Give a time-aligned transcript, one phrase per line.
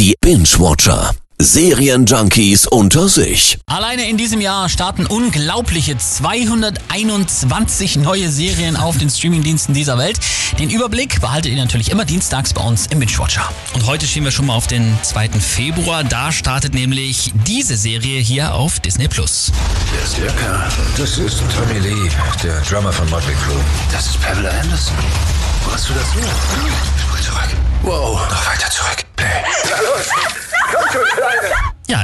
[0.00, 1.14] Die Binge-Watcher.
[1.38, 3.58] Serienjunkies unter sich.
[3.66, 10.18] Alleine in diesem Jahr starten unglaubliche 221 neue Serien auf den Streamingdiensten dieser Welt.
[10.58, 13.46] Den Überblick behaltet ihr natürlich immer dienstags bei uns im Binge-Watcher.
[13.74, 15.32] Und heute schieben wir schon mal auf den 2.
[15.38, 16.02] Februar.
[16.02, 19.52] Da startet nämlich diese Serie hier auf Disney Plus.
[20.02, 20.32] Ist der?
[20.96, 22.08] Das ist Tommy Lee,
[22.42, 23.60] der Drummer von Motley Crue.
[23.92, 24.96] Das ist Pamela Anderson.
[25.66, 26.22] Wo hast du das her?
[26.22, 27.50] Spring zurück.
[27.82, 28.20] Wow.
[28.30, 28.69] Noch weiter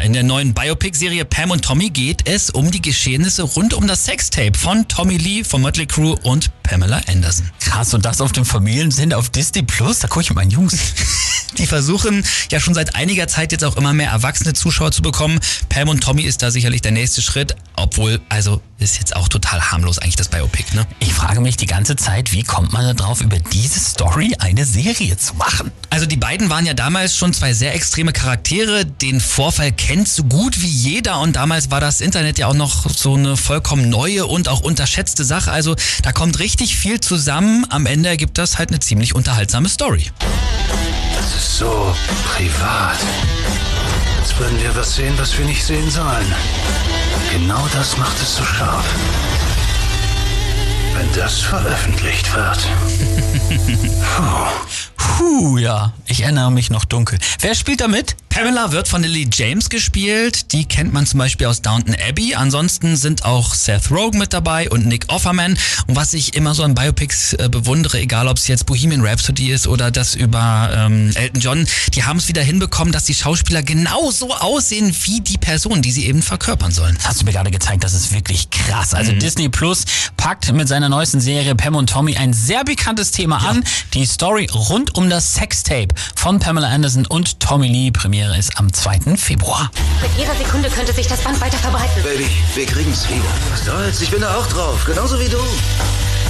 [0.06, 4.04] in der neuen Biopic-Serie Pam und Tommy geht es um die Geschehnisse rund um das
[4.04, 7.48] Sextape von Tommy Lee, von Motley Crue und Pamela Anderson.
[7.60, 10.00] Krass, und das auf dem Familiensender auf Disney Plus?
[10.00, 10.76] Da gucke ich mit meinen Jungs.
[11.58, 15.38] Die versuchen ja schon seit einiger Zeit jetzt auch immer mehr erwachsene Zuschauer zu bekommen.
[15.68, 19.60] Pam und Tommy ist da sicherlich der nächste Schritt, obwohl, also ist jetzt auch total
[19.70, 20.86] harmlos eigentlich das Biopic, ne?
[21.00, 24.66] Ich frage mich die ganze Zeit, wie kommt man da drauf, über diese Story eine
[24.66, 25.72] Serie zu machen?
[25.88, 28.84] Also die beiden waren ja damals schon zwei sehr extreme Charaktere.
[28.84, 32.90] Den Vorfall kennt so gut wie jeder und damals war das Internet ja auch noch
[32.90, 35.52] so eine vollkommen neue und auch unterschätzte Sache.
[35.52, 37.66] Also da kommt richtig viel zusammen.
[37.68, 40.10] Am Ende ergibt das halt eine ziemlich unterhaltsame Story.
[41.14, 41.94] Das ist so
[42.34, 42.98] privat.
[44.20, 46.34] Als würden wir was sehen, was wir nicht sehen sollen.
[47.32, 48.84] Genau das macht es so scharf.
[50.96, 52.58] Wenn das veröffentlicht wird.
[54.16, 54.96] Puh.
[54.96, 57.18] Puh, ja, ich erinnere mich noch dunkel.
[57.40, 58.16] Wer spielt da mit?
[58.30, 60.52] Pamela wird von Lily James gespielt.
[60.52, 62.34] Die kennt man zum Beispiel aus Downton Abbey.
[62.34, 65.58] Ansonsten sind auch Seth Rogen mit dabei und Nick Offerman.
[65.86, 69.50] Und was ich immer so an Biopics äh, bewundere, egal ob es jetzt Bohemian Rhapsody
[69.50, 73.62] ist oder das über ähm, Elton John, die haben es wieder hinbekommen, dass die Schauspieler
[73.62, 76.94] genauso aussehen wie die Person, die sie eben verkörpern sollen.
[76.96, 78.94] Das hast du mir gerade gezeigt, das ist wirklich krass.
[78.94, 79.84] Also Disney Plus
[80.16, 83.64] packt mit seiner neuesten Serie Pam und Tommy ein sehr bekanntes Thema an.
[83.94, 87.90] Die Story rund um das Sextape von Pamela Anderson und Tommy Lee.
[87.90, 89.16] Premiere ist am 2.
[89.16, 89.70] Februar.
[90.00, 92.02] Mit jeder Sekunde könnte sich das Band weiter verbreiten.
[92.02, 93.24] Baby, wir kriegen's wieder.
[93.50, 94.00] Was soll's?
[94.00, 94.84] Ich bin da auch drauf.
[94.84, 95.38] Genauso wie du.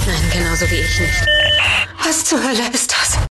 [0.05, 1.25] Nein, genauso wie ich nicht.
[2.05, 3.17] Was zur Hölle ist das?